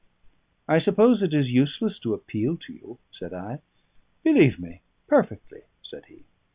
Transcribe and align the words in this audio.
"I 0.67 0.79
suppose 0.79 1.21
it 1.21 1.31
is 1.31 1.53
useless 1.53 1.99
to 1.99 2.15
appeal 2.15 2.57
to 2.57 2.73
you?" 2.73 2.97
said 3.11 3.35
I. 3.35 3.61
"Believe 4.23 4.59
me, 4.59 4.81
perfectly," 5.07 5.61
said 5.83 6.07
he. 6.07 6.23